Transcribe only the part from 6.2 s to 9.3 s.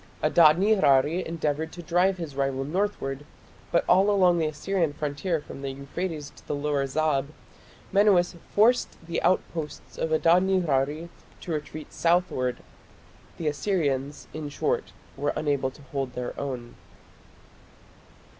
to the Lower Zab, Menuas forced the